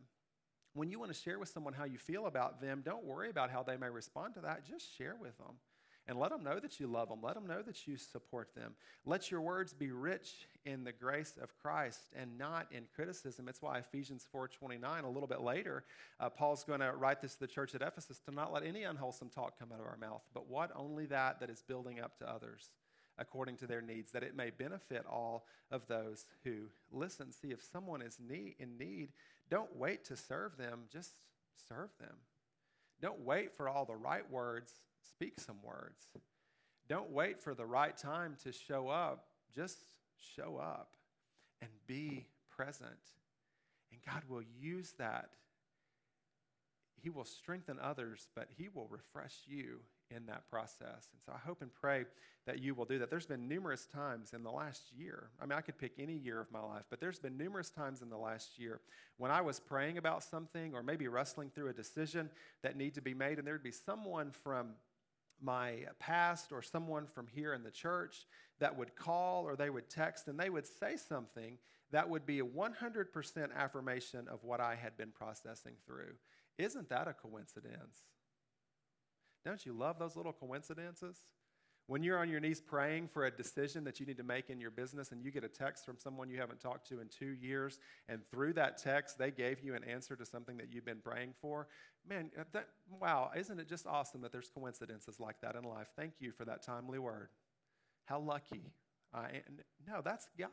[0.73, 3.51] When you want to share with someone how you feel about them, don't worry about
[3.51, 4.65] how they may respond to that.
[4.65, 5.57] Just share with them.
[6.07, 7.19] And let them know that you love them.
[7.21, 8.73] Let them know that you support them.
[9.05, 13.47] Let your words be rich in the grace of Christ and not in criticism.
[13.47, 15.83] It's why Ephesians 4.29, a little bit later,
[16.19, 18.83] uh, Paul's going to write this to the church at Ephesus, to not let any
[18.83, 22.17] unwholesome talk come out of our mouth, but what only that that is building up
[22.17, 22.71] to others
[23.21, 27.31] according to their needs, that it may benefit all of those who listen.
[27.31, 29.09] See, if someone is in need,
[29.49, 31.11] don't wait to serve them, just
[31.69, 32.15] serve them.
[33.01, 34.73] Don't wait for all the right words,
[35.07, 36.07] speak some words.
[36.89, 39.77] Don't wait for the right time to show up, just
[40.35, 40.95] show up
[41.61, 42.89] and be present.
[43.91, 45.29] And God will use that.
[47.01, 49.79] He will strengthen others, but He will refresh you
[50.15, 51.09] in that process.
[51.11, 52.05] And so I hope and pray
[52.45, 53.09] that you will do that.
[53.09, 56.39] There's been numerous times in the last year, I mean, I could pick any year
[56.39, 58.81] of my life, but there's been numerous times in the last year
[59.17, 62.29] when I was praying about something or maybe wrestling through a decision
[62.63, 64.69] that need to be made, and there'd be someone from
[65.41, 68.25] my past or someone from here in the church
[68.59, 71.57] that would call or they would text and they would say something
[71.91, 76.13] that would be a 100% affirmation of what I had been processing through.
[76.57, 77.97] Isn't that a coincidence?
[79.43, 81.17] Don't you love those little coincidences?
[81.87, 84.61] When you're on your knees praying for a decision that you need to make in
[84.61, 87.35] your business and you get a text from someone you haven't talked to in two
[87.41, 91.01] years, and through that text, they gave you an answer to something that you've been
[91.03, 91.67] praying for,
[92.07, 92.67] man, uh, that,
[93.01, 95.87] wow, isn't it just awesome that there's coincidences like that in life?
[95.97, 97.29] Thank you for that timely word.
[98.05, 98.71] How lucky
[99.13, 99.59] I am.
[99.85, 100.49] No, that's God.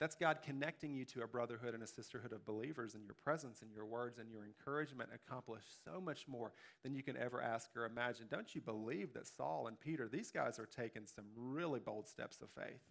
[0.00, 3.62] That's God connecting you to a brotherhood and a sisterhood of believers, and your presence
[3.62, 6.52] and your words and your encouragement accomplish so much more
[6.84, 8.26] than you can ever ask or imagine.
[8.30, 12.40] Don't you believe that Saul and Peter, these guys are taking some really bold steps
[12.40, 12.82] of faith?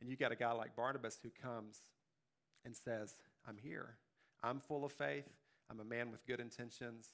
[0.00, 1.80] And you got a guy like Barnabas who comes
[2.64, 3.16] and says,
[3.48, 3.96] I'm here.
[4.42, 5.28] I'm full of faith.
[5.70, 7.08] I'm a man with good intentions,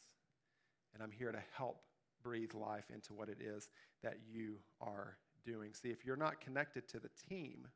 [0.93, 1.83] and I'm here to help
[2.23, 3.69] breathe life into what it is
[4.03, 5.73] that you are doing.
[5.73, 7.69] See, if you're not connected to the team,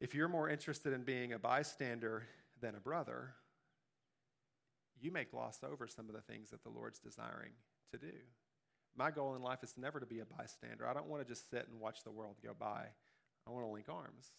[0.00, 2.26] if you're more interested in being a bystander
[2.60, 3.34] than a brother,
[5.00, 7.52] you may gloss over some of the things that the Lord's desiring
[7.92, 8.12] to do.
[8.96, 10.86] My goal in life is never to be a bystander.
[10.86, 12.86] I don't want to just sit and watch the world go by.
[13.46, 14.32] I want to link arms.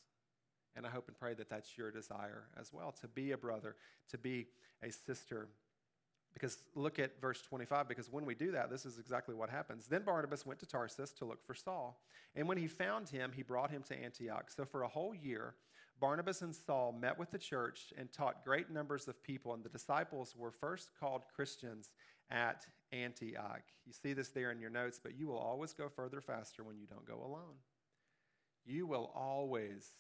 [0.76, 3.76] And I hope and pray that that's your desire as well to be a brother,
[4.10, 4.47] to be
[4.84, 5.50] a sister
[6.34, 9.88] because look at verse 25, because when we do that, this is exactly what happens.
[9.88, 12.02] Then Barnabas went to Tarsus to look for Saul.
[12.36, 14.50] And when he found him, he brought him to Antioch.
[14.50, 15.56] So for a whole year,
[16.00, 19.54] Barnabas and Saul met with the church and taught great numbers of people.
[19.54, 21.91] And the disciples were first called Christians
[22.32, 23.63] at Antioch.
[23.86, 26.78] You see this there in your notes, but you will always go further faster when
[26.78, 27.56] you don't go alone.
[28.65, 29.91] You will always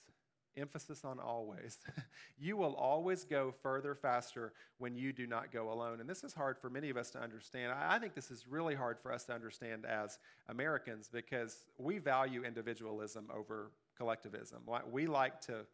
[0.57, 1.77] emphasis on always.
[2.39, 5.99] you will always go further faster when you do not go alone.
[5.99, 7.73] And this is hard for many of us to understand.
[7.73, 12.43] I think this is really hard for us to understand as Americans because we value
[12.43, 14.59] individualism over collectivism.
[14.91, 15.65] We like to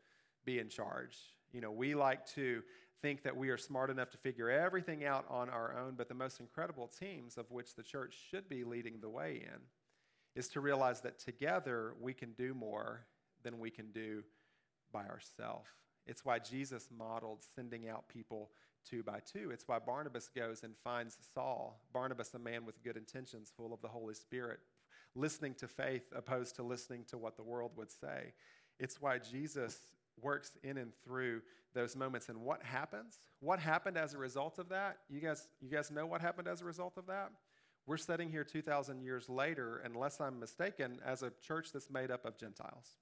[0.45, 1.17] be in charge.
[1.53, 2.61] You know, we like to
[3.01, 6.15] think that we are smart enough to figure everything out on our own, but the
[6.15, 9.59] most incredible teams of which the church should be leading the way in
[10.35, 13.05] is to realize that together we can do more
[13.43, 14.23] than we can do
[14.91, 15.69] by ourselves.
[16.05, 18.51] It's why Jesus modeled sending out people
[18.89, 19.51] two by two.
[19.51, 21.81] It's why Barnabas goes and finds Saul.
[21.93, 24.59] Barnabas, a man with good intentions, full of the Holy Spirit,
[25.15, 28.33] listening to faith opposed to listening to what the world would say.
[28.79, 29.77] It's why Jesus
[30.21, 31.41] works in and through
[31.73, 32.29] those moments.
[32.29, 33.17] And what happens?
[33.39, 34.99] What happened as a result of that?
[35.09, 37.31] You guys, you guys know what happened as a result of that?
[37.85, 42.25] We're sitting here 2,000 years later, unless I'm mistaken, as a church that's made up
[42.25, 42.97] of Gentiles.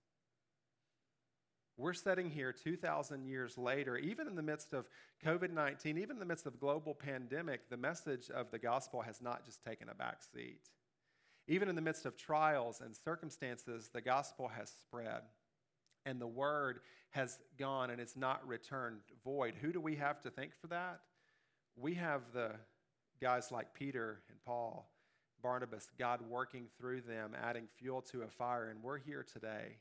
[1.77, 4.87] We're sitting here 2,000 years later, even in the midst of
[5.25, 9.21] COVID 19, even in the midst of global pandemic, the message of the gospel has
[9.21, 10.69] not just taken a back seat.
[11.47, 15.21] Even in the midst of trials and circumstances, the gospel has spread
[16.05, 16.79] and the word
[17.11, 19.53] has gone and it's not returned void.
[19.61, 21.01] Who do we have to thank for that?
[21.75, 22.51] We have the
[23.21, 24.89] guys like Peter and Paul,
[25.43, 29.75] Barnabas, God working through them, adding fuel to a fire, and we're here today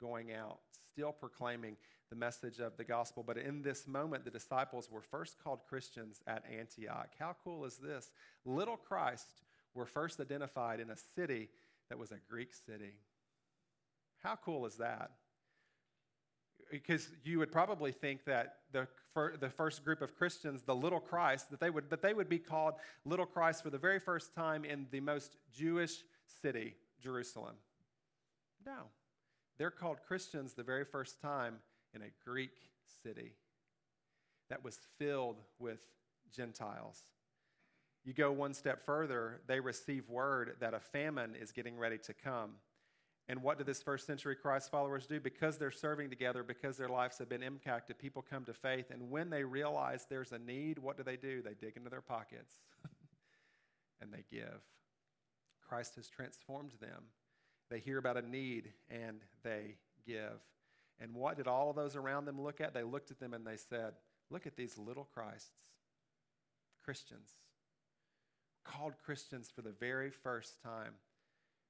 [0.00, 0.58] going out,
[0.92, 1.76] still proclaiming
[2.10, 3.22] the message of the gospel.
[3.26, 7.10] But in this moment, the disciples were first called Christians at Antioch.
[7.18, 8.10] How cool is this?
[8.44, 9.26] Little Christ
[9.74, 11.48] were first identified in a city
[11.88, 12.94] that was a Greek city.
[14.22, 15.10] How cool is that?
[16.70, 18.86] Because you would probably think that the,
[19.38, 22.38] the first group of Christians, the little Christ, that they, would, that they would be
[22.38, 26.04] called little Christ for the very first time in the most Jewish
[26.42, 27.56] city, Jerusalem.
[28.64, 28.84] No.
[29.58, 31.56] They're called Christians the very first time
[31.94, 32.56] in a Greek
[33.02, 33.32] city
[34.50, 35.80] that was filled with
[36.34, 37.00] Gentiles.
[38.04, 42.12] You go one step further, they receive word that a famine is getting ready to
[42.12, 42.50] come.
[43.26, 45.18] And what do this first century Christ followers do?
[45.18, 48.90] Because they're serving together, because their lives have been impacted, people come to faith.
[48.90, 51.40] And when they realize there's a need, what do they do?
[51.40, 52.56] They dig into their pockets
[54.02, 54.60] and they give.
[55.66, 57.04] Christ has transformed them.
[57.70, 60.40] They hear about a need and they give.
[61.00, 62.74] And what did all of those around them look at?
[62.74, 63.94] They looked at them and they said,
[64.30, 65.50] Look at these little Christs,
[66.82, 67.30] Christians,
[68.64, 70.94] called Christians for the very first time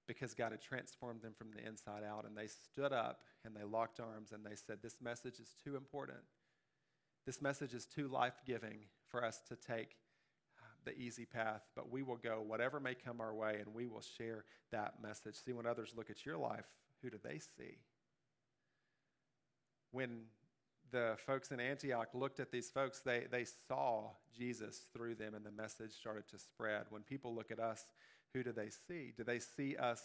[0.06, 2.26] because God had transformed them from the inside out.
[2.26, 5.76] And they stood up and they locked arms and they said, This message is too
[5.76, 6.18] important.
[7.26, 9.96] This message is too life giving for us to take
[10.84, 14.02] the easy path, but we will go whatever may come our way and we will
[14.16, 15.36] share that message.
[15.36, 16.66] See, when others look at your life,
[17.02, 17.78] who do they see?
[19.92, 20.22] When
[20.90, 25.44] the folks in Antioch looked at these folks, they, they saw Jesus through them and
[25.44, 26.84] the message started to spread.
[26.90, 27.84] When people look at us,
[28.32, 29.12] who do they see?
[29.16, 30.00] Do they see us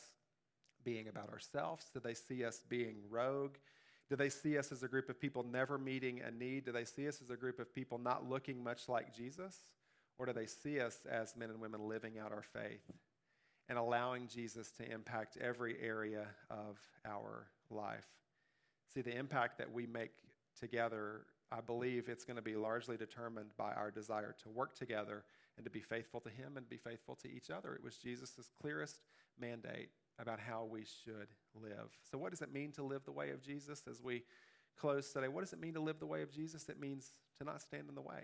[0.84, 1.86] being about ourselves?
[1.94, 3.56] Do they see us being rogue?
[4.10, 6.66] Do they see us as a group of people never meeting a need?
[6.66, 9.58] Do they see us as a group of people not looking much like Jesus?
[10.20, 12.84] Or do they see us as men and women living out our faith
[13.70, 18.06] and allowing Jesus to impact every area of our life?
[18.94, 20.12] See, the impact that we make
[20.60, 21.22] together,
[21.54, 25.24] I believe it's going to be largely determined by our desire to work together
[25.56, 27.74] and to be faithful to Him and be faithful to each other.
[27.74, 29.00] It was Jesus' clearest
[29.40, 29.90] mandate
[30.20, 31.96] about how we should live.
[32.12, 34.24] So, what does it mean to live the way of Jesus as we
[34.78, 35.30] close today?
[35.30, 36.68] What does it mean to live the way of Jesus?
[36.68, 38.24] It means to not stand in the way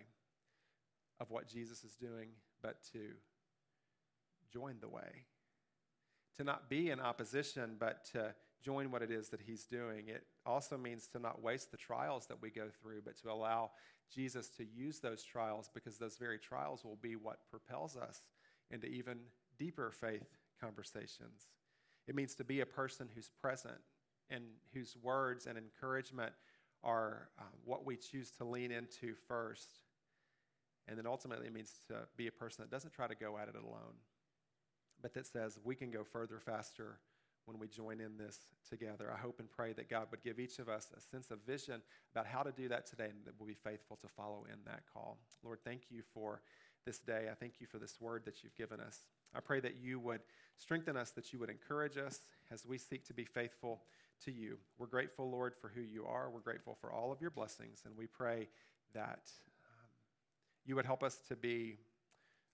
[1.20, 2.30] of what Jesus is doing,
[2.62, 3.12] but to
[4.52, 5.26] join the way.
[6.38, 10.08] To not be in opposition, but to join what it is that He's doing.
[10.08, 13.72] It also means to not waste the trials that we go through, but to allow
[14.14, 18.22] Jesus to use those trials because those very trials will be what propels us
[18.72, 19.20] into even
[19.58, 20.28] deeper faith
[20.60, 21.48] conversations.
[22.08, 23.78] It means to be a person who's present
[24.30, 24.44] and
[24.74, 26.34] whose words and encouragement
[26.84, 29.80] are uh, what we choose to lean into first.
[30.88, 33.48] And then ultimately, it means to be a person that doesn't try to go at
[33.48, 33.96] it alone,
[35.02, 37.00] but that says we can go further faster
[37.46, 39.12] when we join in this together.
[39.14, 41.82] I hope and pray that God would give each of us a sense of vision
[42.12, 44.84] about how to do that today and that we'll be faithful to follow in that
[44.92, 45.18] call.
[45.44, 46.42] Lord, thank you for
[46.86, 47.28] this day.
[47.32, 49.00] I thank you for this word that you've given us.
[49.36, 50.22] I pray that you would
[50.58, 52.22] strengthen us, that you would encourage us
[52.52, 53.82] as we seek to be faithful
[54.24, 54.58] to you.
[54.78, 56.30] We're grateful, Lord, for who you are.
[56.30, 58.48] We're grateful for all of your blessings, and we pray
[58.94, 59.30] that
[60.66, 61.78] you would help us to be,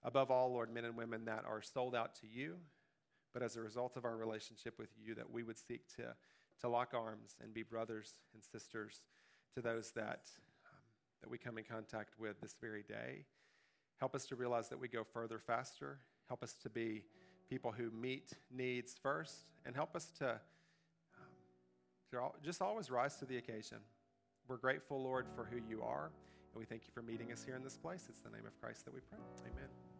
[0.03, 2.57] above all, Lord, men and women that are sold out to you
[3.34, 6.14] but as a result of our relationship with you, that we would seek to,
[6.62, 9.01] to lock arms and be brothers and sisters
[9.55, 10.30] to those that,
[10.66, 10.82] um,
[11.22, 13.26] that we come in contact with this very day.
[13.99, 15.99] Help us to realize that we go further faster.
[16.28, 17.03] Help us to be
[17.49, 20.39] people who meet needs first, and help us to, um,
[22.09, 23.78] to just always rise to the occasion.
[24.47, 26.12] We're grateful, Lord, for who you are,
[26.54, 28.06] and we thank you for meeting us here in this place.
[28.10, 29.20] It's the name of Christ that we pray.
[29.52, 29.90] Amen.